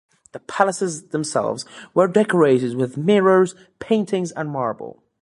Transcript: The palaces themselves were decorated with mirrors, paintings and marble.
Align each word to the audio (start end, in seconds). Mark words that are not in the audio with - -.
The 0.31 0.39
palaces 0.39 1.09
themselves 1.09 1.63
were 1.93 2.07
decorated 2.07 2.75
with 2.75 2.97
mirrors, 2.97 3.53
paintings 3.77 4.31
and 4.31 4.49
marble. 4.49 5.03